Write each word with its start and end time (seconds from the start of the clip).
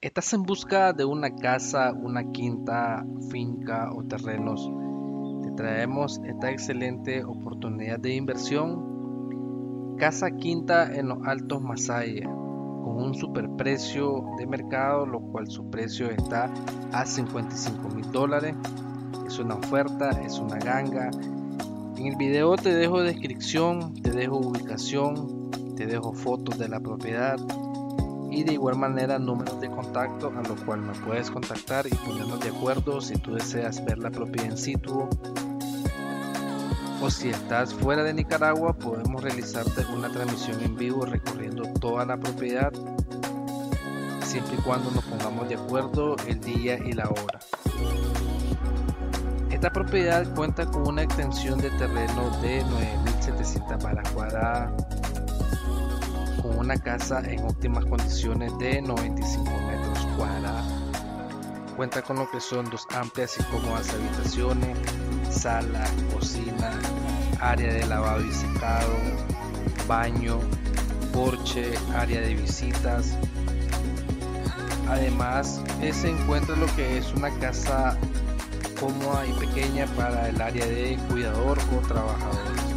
¿Estás 0.00 0.32
en 0.32 0.44
busca 0.44 0.92
de 0.92 1.04
una 1.04 1.34
casa, 1.34 1.92
una 1.92 2.30
quinta, 2.30 3.04
finca 3.32 3.90
o 3.92 4.04
terrenos? 4.04 4.70
Te 5.42 5.50
traemos 5.56 6.20
esta 6.24 6.52
excelente 6.52 7.24
oportunidad 7.24 7.98
de 7.98 8.14
inversión. 8.14 9.96
Casa 9.98 10.30
quinta 10.30 10.94
en 10.94 11.08
los 11.08 11.26
Altos 11.26 11.60
Masaya, 11.62 12.26
con 12.26 13.02
un 13.02 13.14
superprecio 13.16 14.24
de 14.38 14.46
mercado, 14.46 15.04
lo 15.04 15.18
cual 15.20 15.48
su 15.48 15.68
precio 15.68 16.08
está 16.08 16.48
a 16.92 17.04
55 17.04 17.88
mil 17.88 18.12
dólares. 18.12 18.54
Es 19.26 19.40
una 19.40 19.56
oferta, 19.56 20.10
es 20.10 20.38
una 20.38 20.58
ganga. 20.58 21.10
En 21.96 22.06
el 22.06 22.14
video 22.14 22.54
te 22.54 22.72
dejo 22.72 23.02
descripción, 23.02 23.94
te 23.94 24.12
dejo 24.12 24.36
ubicación, 24.36 25.50
te 25.74 25.86
dejo 25.86 26.12
fotos 26.12 26.56
de 26.56 26.68
la 26.68 26.78
propiedad 26.78 27.36
y 28.30 28.44
de 28.44 28.52
igual 28.54 28.76
manera 28.76 29.18
números 29.18 29.60
de 29.60 29.70
contacto 29.70 30.32
a 30.36 30.42
lo 30.46 30.56
cual 30.64 30.80
me 30.80 30.92
puedes 31.06 31.30
contactar 31.30 31.86
y 31.86 31.90
ponernos 31.90 32.40
de 32.40 32.50
acuerdo 32.50 33.00
si 33.00 33.14
tú 33.16 33.34
deseas 33.34 33.84
ver 33.84 33.98
la 33.98 34.10
propiedad 34.10 34.50
en 34.50 34.58
situ 34.58 35.08
o 37.00 37.10
si 37.10 37.28
estás 37.30 37.72
fuera 37.72 38.02
de 38.02 38.12
Nicaragua 38.12 38.72
podemos 38.72 39.22
realizarte 39.22 39.84
una 39.94 40.10
transmisión 40.10 40.62
en 40.62 40.76
vivo 40.76 41.04
recorriendo 41.06 41.62
toda 41.80 42.04
la 42.04 42.16
propiedad 42.16 42.72
siempre 44.22 44.56
y 44.58 44.62
cuando 44.62 44.90
nos 44.90 45.04
pongamos 45.04 45.48
de 45.48 45.54
acuerdo 45.54 46.16
el 46.26 46.38
día 46.40 46.78
y 46.84 46.92
la 46.92 47.08
hora. 47.08 47.38
Esta 49.50 49.72
propiedad 49.72 50.32
cuenta 50.34 50.66
con 50.66 50.86
una 50.86 51.02
extensión 51.02 51.58
de 51.58 51.70
terreno 51.70 52.30
de 52.42 52.62
9.700 52.62 53.82
balas 53.82 54.10
cuadradas 54.10 54.70
con 56.42 56.58
una 56.58 56.76
casa 56.76 57.22
en 57.24 57.44
óptimas 57.44 57.84
condiciones 57.84 58.56
de 58.58 58.82
95 58.82 59.44
metros 59.44 60.06
cuadrados. 60.16 60.72
Cuenta 61.76 62.02
con 62.02 62.16
lo 62.16 62.30
que 62.30 62.40
son 62.40 62.68
dos 62.70 62.86
amplias 62.94 63.38
y 63.38 63.42
cómodas 63.44 63.92
habitaciones, 63.94 64.76
sala, 65.30 65.84
cocina, 66.12 66.72
área 67.40 67.72
de 67.72 67.86
lavado 67.86 68.24
y 68.24 68.32
secado, 68.32 68.94
baño, 69.86 70.40
porche, 71.12 71.72
área 71.94 72.20
de 72.20 72.34
visitas. 72.34 73.16
Además, 74.88 75.60
se 75.92 76.10
encuentra 76.10 76.56
lo 76.56 76.66
que 76.74 76.98
es 76.98 77.12
una 77.14 77.30
casa 77.38 77.96
cómoda 78.80 79.26
y 79.26 79.32
pequeña 79.34 79.86
para 79.96 80.28
el 80.28 80.40
área 80.40 80.66
de 80.66 80.98
cuidador 81.08 81.58
o 81.76 81.86
trabajador. 81.86 82.67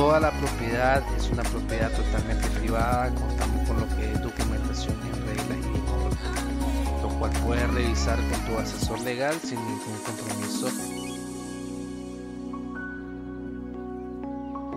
Toda 0.00 0.18
la 0.18 0.30
propiedad 0.30 1.02
es 1.14 1.30
una 1.30 1.42
propiedad 1.42 1.90
totalmente 1.90 2.48
privada, 2.58 3.14
contamos 3.14 3.68
con 3.68 3.80
lo 3.80 3.96
que 3.96 4.10
es 4.10 4.22
documentación 4.22 4.96
en 5.04 5.26
regla 5.26 5.56
y 5.58 7.02
lo 7.02 7.18
cual 7.18 7.30
puedes 7.44 7.74
revisar 7.74 8.16
con 8.16 8.46
tu 8.46 8.58
asesor 8.58 8.98
legal 9.02 9.34
sin 9.34 9.58
ningún 9.58 9.98
compromiso. 10.06 10.68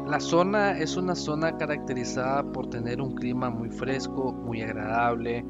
La 0.08 0.20
zona 0.20 0.78
es 0.78 0.98
una 0.98 1.16
zona 1.16 1.56
caracterizada 1.56 2.44
por 2.44 2.70
tener 2.70 3.00
un 3.00 3.16
clima 3.16 3.50
muy 3.50 3.70
fresco, 3.70 4.34
muy 4.34 4.62
agradable. 4.62 5.46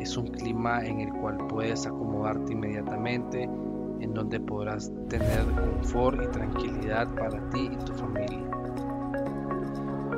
Es 0.00 0.16
un 0.16 0.28
clima 0.28 0.86
en 0.86 1.00
el 1.00 1.12
cual 1.20 1.36
puedes 1.48 1.84
acomodarte 1.84 2.54
inmediatamente, 2.54 3.42
en 3.42 4.14
donde 4.14 4.40
podrás 4.40 4.90
tener 5.10 5.44
confort 5.52 6.22
y 6.22 6.28
tranquilidad 6.28 7.14
para 7.14 7.46
ti 7.50 7.68
y 7.70 7.76
tu 7.84 7.92
familia 7.92 8.59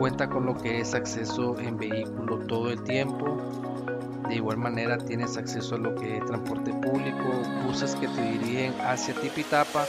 cuenta 0.02 0.28
con 0.28 0.46
lo 0.46 0.56
que 0.56 0.80
es 0.80 0.94
acceso 0.94 1.56
en 1.60 1.76
vehículo 1.76 2.38
todo 2.48 2.72
el 2.72 2.82
tiempo. 2.82 3.36
De 4.28 4.34
igual 4.34 4.56
manera 4.56 4.98
tienes 4.98 5.36
acceso 5.36 5.76
a 5.76 5.78
lo 5.78 5.94
que 5.94 6.16
es 6.16 6.26
transporte 6.26 6.72
público, 6.72 7.42
buses 7.64 7.94
que 7.94 8.08
te 8.08 8.20
dirigen 8.32 8.74
hacia 8.80 9.14
Tipitapa 9.14 9.86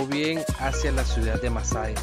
o 0.00 0.04
bien 0.04 0.40
hacia 0.58 0.90
la 0.90 1.04
ciudad 1.04 1.40
de 1.40 1.48
Masaya. 1.48 1.94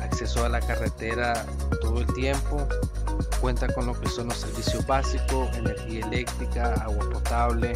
Acceso 0.00 0.44
a 0.44 0.48
la 0.48 0.60
carretera 0.60 1.44
todo 1.80 1.98
el 1.98 2.06
tiempo. 2.14 2.68
Cuenta 3.40 3.66
con 3.66 3.86
lo 3.86 4.00
que 4.00 4.08
son 4.08 4.28
los 4.28 4.36
servicios 4.36 4.86
básicos, 4.86 5.48
energía 5.56 6.06
eléctrica, 6.06 6.74
agua 6.84 7.10
potable. 7.10 7.72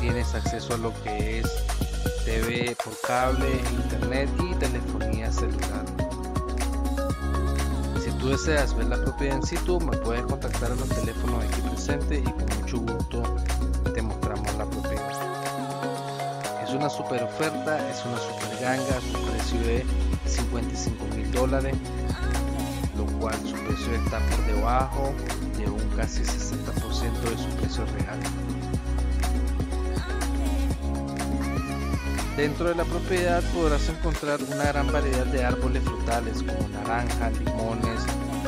Tienes 0.00 0.34
acceso 0.34 0.72
a 0.72 0.78
lo 0.78 0.90
que 1.02 1.40
es 1.40 1.66
TV 2.24 2.74
por 2.82 2.98
cable, 3.06 3.60
internet 3.74 4.30
y 4.40 4.54
telefonía 4.54 5.30
celular 5.30 6.05
tú 8.26 8.32
deseas 8.32 8.74
ver 8.74 8.88
la 8.88 8.96
propiedad 8.96 9.36
en 9.36 9.42
situ, 9.44 9.78
me 9.78 9.96
puedes 9.98 10.22
contactar 10.26 10.72
en 10.72 10.80
el 10.80 10.88
teléfono 10.88 11.38
aquí 11.38 11.60
presente 11.60 12.18
y 12.18 12.24
con 12.24 12.60
mucho 12.60 12.78
gusto 12.78 13.22
te 13.94 14.02
mostramos 14.02 14.52
la 14.56 14.68
propiedad. 14.68 15.12
Es 16.64 16.70
una 16.74 16.90
super 16.90 17.22
oferta, 17.22 17.88
es 17.88 18.04
una 18.04 18.18
super 18.18 18.60
ganga, 18.60 19.00
su 19.00 19.30
precio 19.30 19.60
es 19.70 19.84
55 20.32 21.04
mil 21.14 21.30
dólares, 21.30 21.76
lo 22.96 23.06
cual 23.18 23.36
su 23.44 23.54
precio 23.64 23.94
está 23.94 24.18
por 24.18 24.44
debajo 24.46 25.12
de 25.56 25.70
un 25.70 25.88
casi 25.96 26.22
60% 26.22 27.20
de 27.30 27.38
su 27.38 27.48
precio 27.60 27.84
real. 27.96 28.18
Dentro 32.36 32.68
de 32.68 32.74
la 32.74 32.84
propiedad 32.84 33.42
podrás 33.54 33.88
encontrar 33.88 34.38
una 34.42 34.64
gran 34.64 34.92
variedad 34.92 35.24
de 35.24 35.42
árboles 35.42 35.82
frutales 35.82 36.42
como 36.42 36.68
naranja, 36.68 37.30
limones, 37.30 38.04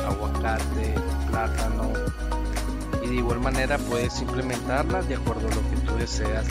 aguacate, 0.07 0.93
plátano 1.27 1.91
y 3.03 3.07
de 3.09 3.15
igual 3.15 3.39
manera 3.39 3.79
puedes 3.79 4.21
implementarla 4.21 5.01
de 5.01 5.15
acuerdo 5.15 5.47
a 5.47 5.55
lo 5.55 5.61
que 5.71 5.87
tú 5.87 5.95
deseas 5.95 6.45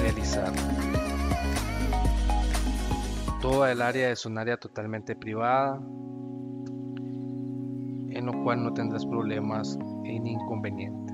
realizar. 0.00 0.50
Toda 3.42 3.70
el 3.70 3.82
área 3.82 4.10
es 4.10 4.24
un 4.24 4.38
área 4.38 4.56
totalmente 4.56 5.14
privada 5.14 5.76
en 8.08 8.24
lo 8.24 8.42
cual 8.42 8.64
no 8.64 8.72
tendrás 8.72 9.04
problemas 9.04 9.76
ni 10.02 10.32
inconvenientes. 10.32 11.09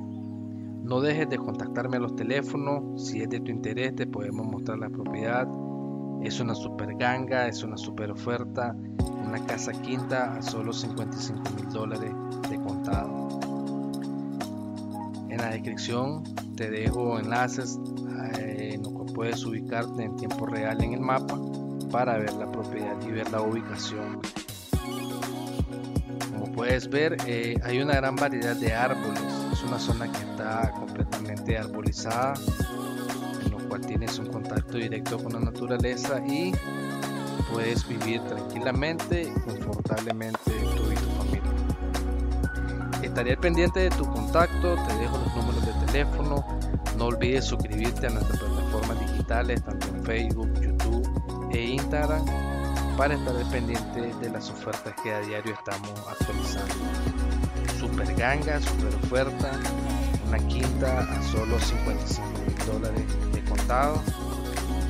No 0.83 1.01
dejes 1.01 1.29
de 1.29 1.39
contactarme 1.39 1.97
a 1.97 2.01
los 2.01 2.15
teléfonos. 2.17 3.09
Si 3.09 3.21
es 3.21 3.29
de 3.29 3.41
tu 3.41 3.51
interés, 3.51 3.95
te 3.97 4.07
podemos 4.07 4.47
mostrar 4.47 4.79
la 4.79 4.89
propiedad. 4.89 5.49
Es 6.23 6.41
una 6.41 6.55
super 6.55 6.95
ganga, 6.97 7.49
es 7.49 7.63
una 7.63 7.77
super 7.77 8.11
oferta. 8.11 8.75
Una 9.27 9.45
casa 9.47 9.73
quinta 9.73 10.37
a 10.37 10.43
solo 10.43 10.73
55 10.73 11.43
mil 11.57 11.69
dólares 11.71 12.13
de 12.49 12.57
contado. 12.57 13.41
En 15.29 15.39
la 15.39 15.51
descripción 15.51 16.23
te 16.57 16.71
dejo 16.71 17.19
enlaces 17.19 17.79
eh, 18.39 18.71
en 18.75 18.83
los 18.83 18.93
que 18.93 19.13
puedes 19.13 19.45
ubicarte 19.45 20.05
en 20.05 20.17
tiempo 20.17 20.47
real 20.47 20.83
en 20.83 20.95
el 20.95 21.01
mapa 21.01 21.39
para 21.91 22.17
ver 22.19 22.33
la 22.35 22.51
propiedad 22.51 22.97
y 23.07 23.11
ver 23.11 23.31
la 23.31 23.43
ubicación. 23.43 24.21
Como 26.33 26.53
puedes 26.53 26.89
ver, 26.89 27.17
eh, 27.27 27.59
hay 27.65 27.81
una 27.81 27.97
gran 27.97 28.17
variedad 28.17 28.57
de 28.57 28.73
árboles 28.73 29.36
es 29.56 29.62
una 29.62 29.78
zona 29.78 30.12
que 30.12 30.19
está 30.19 30.71
completamente 30.72 31.56
arbolizada, 31.56 32.34
en 33.43 33.50
lo 33.50 33.59
cual 33.69 33.81
tienes 33.87 34.19
un 34.19 34.27
contacto 34.27 34.77
directo 34.77 35.17
con 35.19 35.33
la 35.33 35.41
naturaleza 35.41 36.21
y 36.27 36.53
puedes 37.50 37.89
vivir 37.89 38.21
tranquilamente 38.22 39.22
y 39.22 39.41
confortablemente 39.41 40.50
tú 40.50 40.93
y 40.93 40.95
tu 40.95 41.09
familia. 41.16 41.53
Estaré 43.03 43.37
pendiente 43.39 43.81
de 43.81 43.91
tu 43.91 44.05
contacto, 44.05 44.77
te 44.87 44.95
dejo 44.97 45.16
los 45.16 45.34
números 45.37 45.65
de 45.65 45.87
teléfono, 45.87 46.45
no 46.99 47.06
olvides 47.06 47.47
suscribirte 47.47 48.09
a 48.09 48.11
nuestras 48.11 48.39
plataformas 48.39 49.00
digitales, 49.11 49.65
tanto 49.65 49.87
en 49.89 50.05
Facebook, 50.05 50.53
YouTube 50.61 51.49
e 51.50 51.62
Instagram, 51.62 52.27
para 52.99 53.15
estar 53.15 53.34
pendiente 53.50 54.12
de 54.21 54.31
las 54.31 54.50
ofertas 54.50 54.95
que 55.03 55.15
a 55.15 55.21
diario 55.21 55.55
estamos 55.55 55.95
actualizando 56.11 56.75
super 57.79 58.15
ganga, 58.15 58.61
super 58.61 58.95
oferta, 59.03 59.51
una 60.27 60.39
quinta 60.39 61.01
a 61.01 61.23
solo 61.23 61.59
55 61.59 62.28
mil 62.47 62.67
dólares 62.67 63.05
de 63.33 63.41
contado, 63.45 64.03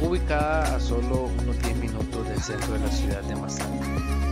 ubicada 0.00 0.76
a 0.76 0.80
solo 0.80 1.30
unos 1.40 1.58
10 1.62 1.76
minutos 1.76 2.28
del 2.28 2.40
centro 2.40 2.74
de 2.74 2.80
la 2.80 2.90
ciudad 2.90 3.22
de 3.22 3.36
Massachusetts. 3.36 4.25